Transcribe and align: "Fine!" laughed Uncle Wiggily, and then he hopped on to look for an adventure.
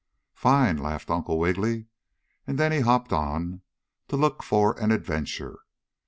"Fine!" 0.33 0.77
laughed 0.77 1.11
Uncle 1.11 1.37
Wiggily, 1.37 1.85
and 2.47 2.57
then 2.57 2.71
he 2.71 2.79
hopped 2.79 3.13
on 3.13 3.61
to 4.07 4.15
look 4.17 4.41
for 4.41 4.73
an 4.79 4.91
adventure. 4.91 5.59